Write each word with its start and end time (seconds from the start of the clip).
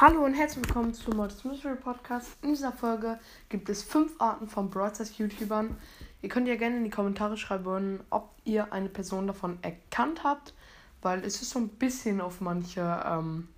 Hallo 0.00 0.24
und 0.24 0.32
herzlich 0.32 0.64
willkommen 0.64 0.94
zu 0.94 1.10
Modest 1.10 1.44
Mystery 1.44 1.76
Podcast. 1.76 2.30
In 2.40 2.48
dieser 2.48 2.72
Folge 2.72 3.20
gibt 3.50 3.68
es 3.68 3.82
fünf 3.82 4.18
Arten 4.18 4.48
von 4.48 4.70
Broadcast 4.70 5.18
YouTubern. 5.18 5.76
Ihr 6.22 6.30
könnt 6.30 6.48
ja 6.48 6.56
gerne 6.56 6.78
in 6.78 6.84
die 6.84 6.90
Kommentare 6.90 7.36
schreiben, 7.36 8.00
ob 8.08 8.34
ihr 8.44 8.72
eine 8.72 8.88
Person 8.88 9.26
davon 9.26 9.58
erkannt 9.60 10.24
habt, 10.24 10.54
weil 11.02 11.22
es 11.22 11.42
ist 11.42 11.50
so 11.50 11.58
ein 11.58 11.68
bisschen 11.68 12.22
auf 12.22 12.40
manche 12.40 12.80
ähm, 13.04 13.48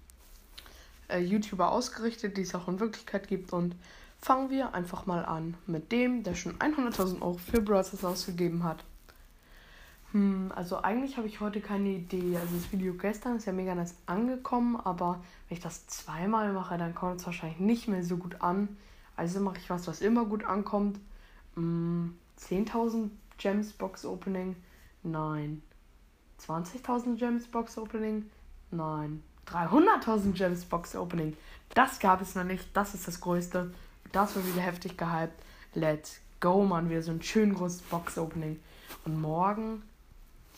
äh, 1.12 1.20
YouTuber 1.20 1.70
ausgerichtet, 1.70 2.36
die 2.36 2.42
es 2.42 2.54
auch 2.54 2.68
in 2.68 2.80
Wirklichkeit 2.80 3.28
gibt. 3.28 3.52
Und 3.52 3.76
fangen 4.20 4.50
wir 4.50 4.74
einfach 4.74 5.06
mal 5.06 5.24
an 5.24 5.54
mit 5.66 5.92
dem, 5.92 6.22
der 6.22 6.34
schon 6.34 6.58
100.000 6.58 7.20
Euro 7.22 7.34
für 7.34 7.60
Broadcast 7.60 8.04
ausgegeben 8.04 8.64
hat. 8.64 8.84
Hm, 10.12 10.52
also 10.54 10.82
eigentlich 10.82 11.16
habe 11.16 11.26
ich 11.26 11.40
heute 11.40 11.60
keine 11.60 11.88
Idee. 11.88 12.36
Also 12.36 12.54
das 12.56 12.70
Video 12.70 12.94
gestern 12.94 13.36
ist 13.36 13.46
ja 13.46 13.52
mega 13.52 13.74
nice 13.74 13.96
angekommen, 14.06 14.76
aber 14.76 15.20
wenn 15.48 15.56
ich 15.56 15.62
das 15.62 15.86
zweimal 15.86 16.52
mache, 16.52 16.78
dann 16.78 16.94
kommt 16.94 17.20
es 17.20 17.26
wahrscheinlich 17.26 17.58
nicht 17.58 17.88
mehr 17.88 18.04
so 18.04 18.16
gut 18.16 18.40
an. 18.40 18.76
Also 19.16 19.40
mache 19.40 19.58
ich 19.58 19.70
was, 19.70 19.86
was 19.86 20.00
immer 20.00 20.24
gut 20.24 20.44
ankommt. 20.44 21.00
Hm, 21.54 22.14
10.000 22.38 23.10
Gems 23.38 23.72
Box 23.72 24.04
Opening? 24.04 24.56
Nein. 25.02 25.62
20.000 26.40 27.16
Gems 27.16 27.46
Box 27.46 27.78
Opening? 27.78 28.30
Nein. 28.70 29.22
300.000 29.48 30.32
Gems 30.32 30.64
Box 30.64 30.94
Opening? 30.96 31.36
Das 31.74 31.98
gab 31.98 32.20
es 32.20 32.34
noch 32.34 32.44
nicht. 32.44 32.64
Das 32.74 32.94
ist 32.94 33.08
das 33.08 33.20
Größte. 33.20 33.72
Das 34.12 34.34
wird 34.34 34.46
wieder 34.46 34.62
heftig 34.62 34.96
gehypt. 34.96 35.34
Let's 35.74 36.20
go, 36.40 36.64
Mann. 36.64 36.90
Wieder 36.90 37.02
so 37.02 37.12
ein 37.12 37.22
schön 37.22 37.54
großes 37.54 37.82
Box 37.82 38.18
Opening. 38.18 38.60
Und 39.04 39.20
morgen 39.20 39.82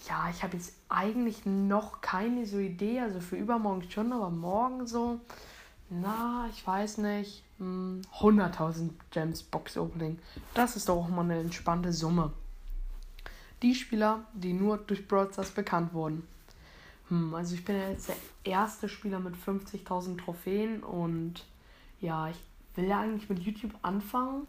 ja, 0.09 0.29
ich 0.29 0.43
habe 0.43 0.57
jetzt 0.57 0.75
eigentlich 0.89 1.47
noch 1.47 2.01
keine 2.01 2.47
so 2.47 2.59
Idee. 2.59 3.01
Also 3.01 3.21
für 3.21 3.37
übermorgen 3.37 3.91
schon, 3.91 4.13
aber 4.13 4.31
morgen 4.31 4.87
so. 4.87 5.21
Na, 5.91 6.49
ich 6.51 6.67
weiß 6.67 6.99
nicht. 6.99 7.43
100.000 7.61 8.77
hm, 8.77 8.91
Gems 9.11 9.43
Box 9.43 9.77
Opening. 9.77 10.19
Das 10.55 10.77
ist 10.77 10.89
doch 10.89 10.97
auch 10.97 11.09
mal 11.09 11.23
eine 11.23 11.39
entspannte 11.39 11.93
Summe. 11.93 12.33
Die 13.63 13.75
Spieler, 13.75 14.25
die 14.35 14.53
nur 14.53 14.79
durch 14.79 15.07
Brawl 15.07 15.33
Stars 15.33 15.51
bekannt 15.51 15.95
wurden. 15.95 16.27
Hm, 17.09 17.35
also 17.35 17.55
ich 17.55 17.65
bin 17.65 17.77
ja 17.77 17.89
jetzt 17.91 18.09
der 18.09 18.17
erste 18.45 18.89
Spieler 18.89 19.21
mit 19.21 19.35
50.000 19.35 20.19
Trophäen 20.19 20.83
und 20.83 21.45
ja, 22.01 22.29
ich 22.29 22.37
will 22.75 22.87
ja 22.87 23.01
eigentlich 23.01 23.29
mit 23.29 23.41
YouTube 23.41 23.75
anfangen 23.83 24.47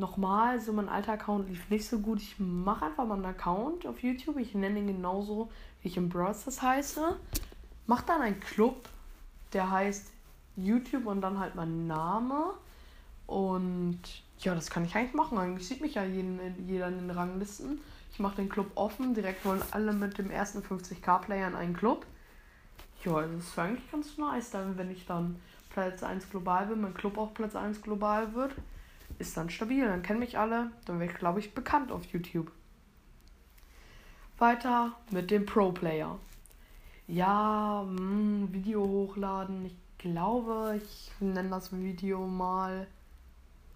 nochmal, 0.00 0.60
so 0.60 0.72
mein 0.72 0.88
alter 0.88 1.12
Account 1.12 1.48
lief 1.48 1.68
nicht 1.70 1.88
so 1.88 2.00
gut. 2.00 2.20
Ich 2.20 2.36
mache 2.38 2.86
einfach 2.86 3.06
mal 3.06 3.14
einen 3.14 3.26
Account 3.26 3.86
auf 3.86 4.02
YouTube. 4.02 4.38
Ich 4.38 4.54
nenne 4.54 4.80
ihn 4.80 4.88
genauso, 4.88 5.50
wie 5.82 5.88
ich 5.88 5.96
im 5.96 6.08
Browser 6.08 6.50
heiße. 6.50 7.16
Mach 7.86 8.02
dann 8.02 8.22
einen 8.22 8.40
Club, 8.40 8.88
der 9.52 9.70
heißt 9.70 10.10
YouTube 10.56 11.06
und 11.06 11.20
dann 11.20 11.38
halt 11.38 11.54
mein 11.54 11.86
Name. 11.86 12.54
Und 13.26 14.00
ja, 14.40 14.54
das 14.54 14.70
kann 14.70 14.84
ich 14.84 14.96
eigentlich 14.96 15.14
machen. 15.14 15.38
Eigentlich 15.38 15.68
sieht 15.68 15.80
mich 15.80 15.94
ja 15.94 16.04
jeden, 16.04 16.40
jeder 16.66 16.88
in 16.88 16.98
den 16.98 17.10
Ranglisten. 17.10 17.80
Ich 18.12 18.18
mache 18.18 18.36
den 18.36 18.48
Club 18.48 18.70
offen. 18.74 19.14
Direkt 19.14 19.44
wollen 19.44 19.62
alle 19.70 19.92
mit 19.92 20.18
dem 20.18 20.30
ersten 20.30 20.60
50k-Player 20.60 21.48
in 21.48 21.54
einen 21.54 21.76
Club. 21.76 22.06
Ja, 23.04 23.22
das 23.22 23.44
ist 23.44 23.58
eigentlich 23.58 23.90
ganz 23.90 24.18
nice, 24.18 24.50
dann, 24.50 24.76
wenn 24.76 24.90
ich 24.90 25.06
dann 25.06 25.40
Platz 25.70 26.02
1 26.02 26.28
global 26.28 26.66
bin, 26.66 26.82
mein 26.82 26.92
Club 26.92 27.16
auch 27.16 27.32
Platz 27.32 27.56
1 27.56 27.80
global 27.80 28.34
wird 28.34 28.52
ist 29.20 29.36
dann 29.36 29.50
stabil, 29.50 29.86
dann 29.86 30.02
kennen 30.02 30.18
mich 30.18 30.38
alle, 30.38 30.70
dann 30.86 30.98
werde 30.98 31.12
ich, 31.12 31.18
glaube 31.18 31.40
ich, 31.40 31.54
bekannt 31.54 31.92
auf 31.92 32.04
YouTube. 32.06 32.50
Weiter 34.38 34.96
mit 35.10 35.30
dem 35.30 35.44
Pro-Player. 35.44 36.18
Ja, 37.06 37.84
mh, 37.86 37.98
hm, 37.98 38.48
Video 38.52 38.82
hochladen. 38.82 39.66
Ich 39.66 39.76
glaube, 39.98 40.80
ich 40.82 41.10
nenne 41.20 41.50
das 41.50 41.72
Video 41.72 42.26
mal 42.26 42.86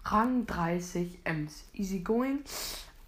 Rang 0.03 0.47
30 0.47 1.19
Ms. 1.23 1.69
Easy 1.73 1.99
going. 1.99 2.39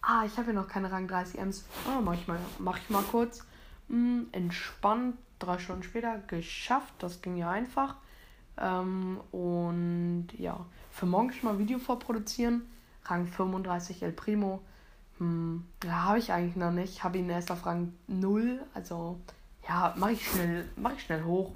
Ah, 0.10 0.24
ich 0.26 0.38
habe 0.38 0.46
hier 0.46 0.54
noch 0.54 0.70
keine 0.70 0.90
Rang 0.90 1.06
30 1.06 1.38
Ms. 1.38 1.66
Ah, 1.86 2.00
mach 2.00 2.14
ich 2.14 2.30
mal, 2.30 2.40
mach 2.60 2.78
ich 2.78 2.90
mal 2.90 3.04
kurz. 3.04 3.44
Hm, 3.90 4.28
entspannt, 4.32 5.18
drei 5.38 5.60
Stunden 5.60 5.84
später 5.84 6.20
geschafft. 6.28 6.94
Das 7.00 7.22
ging 7.22 7.36
ja 7.36 7.52
einfach. 7.52 7.96
Ähm, 8.58 9.20
und 9.34 10.28
ja, 10.38 10.66
für 10.92 11.08
morgen 11.08 11.34
schon 11.34 11.50
mal 11.50 11.56
ein 11.56 11.60
Video 11.60 11.78
vorproduzieren. 11.78 12.72
Rang 13.04 13.28
35 13.28 14.02
El 14.02 14.14
Primo. 14.14 14.62
Hm, 15.18 15.66
ja, 15.84 16.06
habe 16.06 16.20
ich 16.20 16.32
eigentlich 16.32 16.56
noch 16.56 16.72
nicht. 16.72 17.04
Habe 17.04 17.18
ihn 17.18 17.30
erst 17.30 17.52
auf 17.52 17.66
Rang 17.66 17.92
0. 18.08 18.62
Also, 18.74 19.20
ja, 19.68 19.94
mache 19.98 20.14
ich 20.14 20.26
schnell, 20.26 20.70
mache 20.78 20.94
ich 20.94 21.02
schnell 21.02 21.26
hoch. 21.26 21.52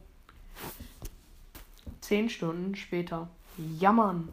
10 2.01 2.29
Stunden 2.29 2.75
später. 2.75 3.29
Jammern. 3.55 4.27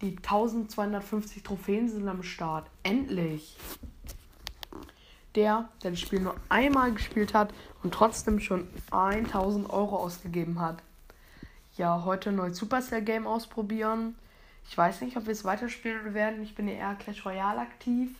Die 0.00 0.16
1250 0.16 1.42
Trophäen 1.42 1.88
sind 1.88 2.08
am 2.08 2.22
Start. 2.22 2.68
Endlich. 2.82 3.56
Der, 5.34 5.68
der 5.82 5.90
das 5.92 6.00
Spiel 6.00 6.20
nur 6.20 6.34
einmal 6.48 6.92
gespielt 6.92 7.34
hat 7.34 7.52
und 7.82 7.94
trotzdem 7.94 8.40
schon 8.40 8.66
1000 8.90 9.70
Euro 9.70 9.96
ausgegeben 9.96 10.60
hat 10.60 10.82
ja, 11.80 12.04
heute 12.04 12.28
ein 12.28 12.36
neues 12.36 12.58
Supercell 12.58 13.02
Game 13.02 13.26
ausprobieren. 13.26 14.14
Ich 14.68 14.76
weiß 14.76 15.00
nicht, 15.00 15.16
ob 15.16 15.24
wir 15.24 15.32
es 15.32 15.44
weiterspielen 15.44 16.12
werden. 16.12 16.42
Ich 16.42 16.54
bin 16.54 16.68
ja 16.68 16.74
eher 16.74 16.94
Clash 16.94 17.24
Royale 17.24 17.60
aktiv. 17.60 18.10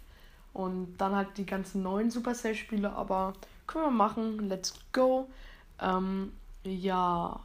Und 0.55 0.97
dann 0.97 1.15
halt 1.15 1.37
die 1.37 1.45
ganzen 1.45 1.83
neuen 1.83 2.11
Supercell-Spiele. 2.11 2.91
Aber 2.91 3.35
können 3.67 3.85
wir 3.85 3.91
machen. 3.91 4.49
Let's 4.49 4.75
go. 4.93 5.29
Ähm, 5.79 6.33
ja, 6.65 7.39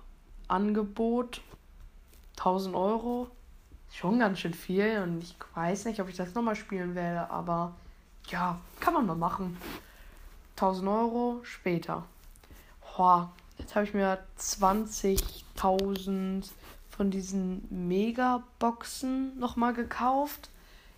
Angebot 0.48 1.42
1000 2.38 2.76
Euro. 2.76 3.30
Schon 3.96 4.20
ganz 4.20 4.40
schön 4.40 4.54
viel. 4.54 5.02
Und 5.02 5.24
ich 5.24 5.36
weiß 5.54 5.86
nicht, 5.86 6.02
ob 6.02 6.10
ich 6.10 6.18
das 6.18 6.34
nochmal 6.34 6.58
spielen 6.58 6.96
werde. 6.96 7.30
Aber 7.30 7.74
ja, 8.28 8.60
kann 8.82 8.94
man 8.94 9.06
mal 9.06 9.16
machen. 9.16 9.58
1000 10.58 10.88
Euro 10.90 11.40
später. 11.44 12.04
Boah, 12.82 13.32
jetzt 13.58 13.74
habe 13.74 13.86
ich 13.86 13.94
mir 13.94 14.20
20 14.36 15.46
1000 15.56 16.52
von 16.90 17.10
diesen 17.10 17.68
Mega-Boxen 17.88 19.40
nochmal 19.40 19.74
gekauft. 19.74 20.50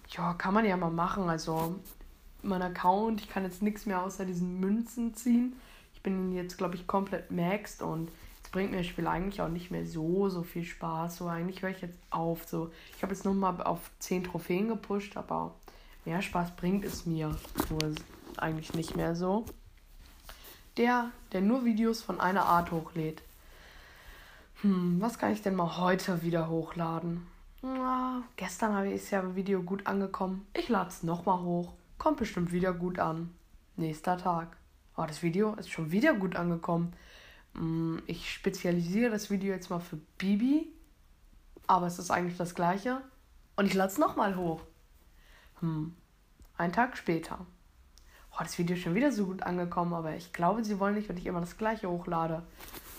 Ja, 0.09 0.33
kann 0.33 0.55
man 0.55 0.65
ja 0.65 0.75
mal 0.75 0.89
machen. 0.89 1.29
Also, 1.29 1.75
mein 2.41 2.63
Account, 2.63 3.21
ich 3.21 3.29
kann 3.29 3.43
jetzt 3.43 3.61
nichts 3.61 3.85
mehr 3.85 4.01
außer 4.01 4.25
diesen 4.25 4.59
Münzen 4.59 5.13
ziehen. 5.13 5.55
Ich 5.93 6.01
bin 6.01 6.31
jetzt, 6.33 6.57
glaube 6.57 6.75
ich, 6.75 6.87
komplett 6.87 7.29
maxed 7.29 7.83
und 7.83 8.09
bringt 8.51 8.71
mir 8.71 8.77
das 8.77 8.87
Spiel 8.87 9.07
eigentlich 9.07 9.41
auch 9.41 9.49
nicht 9.49 9.71
mehr 9.71 9.85
so, 9.85 10.29
so 10.29 10.43
viel 10.43 10.63
Spaß. 10.63 11.17
So, 11.17 11.27
eigentlich 11.27 11.61
höre 11.61 11.69
ich 11.69 11.81
jetzt 11.81 11.99
auf. 12.09 12.47
So, 12.47 12.71
ich 12.95 13.03
habe 13.03 13.13
jetzt 13.13 13.25
nochmal 13.25 13.61
auf 13.63 13.91
10 13.99 14.25
Trophäen 14.25 14.67
gepusht, 14.67 15.17
aber 15.17 15.55
mehr 16.05 16.21
Spaß 16.21 16.55
bringt 16.55 16.85
es 16.85 17.05
mir 17.05 17.35
nur 17.69 17.95
eigentlich 18.37 18.73
nicht 18.73 18.95
mehr 18.95 19.15
so. 19.15 19.45
Der, 20.77 21.11
der 21.31 21.41
nur 21.41 21.65
Videos 21.65 22.01
von 22.01 22.19
einer 22.19 22.45
Art 22.45 22.71
hochlädt. 22.71 23.21
Hm, 24.61 25.01
was 25.01 25.19
kann 25.19 25.33
ich 25.33 25.41
denn 25.41 25.55
mal 25.55 25.77
heute 25.77 26.21
wieder 26.23 26.49
hochladen? 26.49 27.27
Na, 27.61 28.23
gestern 28.35 28.75
habe 28.75 28.89
ich 28.89 29.09
ja 29.11 29.21
ein 29.21 29.35
Video 29.35 29.61
gut 29.63 29.87
angekommen. 29.87 30.47
Ich 30.53 30.69
lade 30.69 30.89
es 30.89 31.03
nochmal 31.03 31.41
hoch. 31.41 31.73
Kommt 31.97 32.17
bestimmt 32.17 32.51
wieder 32.51 32.73
gut 32.73 32.99
an. 32.99 33.33
Nächster 33.75 34.17
Tag. 34.17 34.55
Oh, 34.95 35.05
das 35.07 35.21
Video 35.21 35.53
ist 35.55 35.69
schon 35.69 35.91
wieder 35.91 36.13
gut 36.13 36.35
angekommen. 36.35 36.93
Hm, 37.53 38.01
ich 38.05 38.31
spezialisiere 38.47 39.09
das 39.09 39.29
Video 39.29 39.53
jetzt 39.53 39.69
mal 39.69 39.81
für 39.81 39.97
Bibi. 40.17 40.71
Aber 41.67 41.87
es 41.87 41.99
ist 41.99 42.11
eigentlich 42.11 42.38
das 42.38 42.55
gleiche. 42.55 43.01
Und 43.57 43.65
ich 43.65 43.73
lade 43.73 43.91
es 43.91 43.97
nochmal 43.97 44.38
hoch. 44.38 44.61
Hm, 45.59 45.94
ein 46.57 46.71
Tag 46.71 46.95
später. 46.95 47.45
Oh, 48.31 48.38
das 48.39 48.57
Video 48.57 48.77
ist 48.77 48.83
schon 48.83 48.95
wieder 48.95 49.11
so 49.11 49.25
gut 49.25 49.44
angekommen, 49.44 49.94
aber 49.94 50.15
ich 50.15 50.31
glaube, 50.31 50.63
sie 50.63 50.79
wollen 50.79 50.95
nicht, 50.95 51.09
wenn 51.09 51.17
ich 51.17 51.25
immer 51.25 51.41
das 51.41 51.57
gleiche 51.57 51.89
hochlade. 51.89 52.44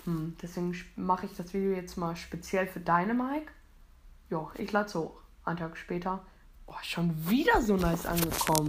Hm, 0.05 0.37
deswegen 0.43 0.77
mache 0.97 1.25
ich 1.25 1.35
das 1.35 1.55
Video 1.55 1.71
jetzt 1.71 1.97
mal 1.97 2.15
speziell 2.15 2.67
für 2.67 2.81
deine 2.81 3.15
Mike. 3.15 3.51
Jo, 4.29 4.51
ich 4.59 4.71
lade 4.71 4.89
es 4.89 4.95
hoch. 4.95 5.23
Ein 5.45 5.57
Tag 5.57 5.79
später. 5.79 6.27
Oh, 6.67 6.75
schon 6.83 7.15
wieder 7.27 7.63
so 7.63 7.77
nice 7.77 8.05
angekommen. 8.05 8.69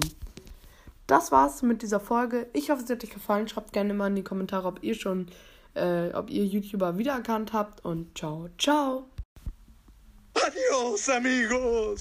Das 1.07 1.33
war's 1.33 1.61
mit 1.61 1.81
dieser 1.81 1.99
Folge. 1.99 2.47
Ich 2.53 2.69
hoffe, 2.69 2.83
es 2.83 2.89
hat 2.89 3.03
euch 3.03 3.09
gefallen. 3.09 3.49
Schreibt 3.49 3.73
gerne 3.73 3.93
mal 3.93 4.07
in 4.07 4.15
die 4.15 4.23
Kommentare, 4.23 4.67
ob 4.67 4.81
ihr 4.81 4.95
schon, 4.95 5.27
äh, 5.79 6.13
ob 6.13 6.29
ihr 6.29 6.45
YouTuber 6.45 6.97
wiedererkannt 6.97 7.53
habt. 7.53 7.83
Und 7.85 8.17
ciao, 8.17 8.49
ciao. 8.57 9.05
Adios, 10.35 11.09
amigos. 11.09 11.97